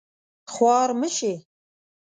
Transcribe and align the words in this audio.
خوار 0.53 0.89
مه 0.99 1.07
شې 1.17 1.33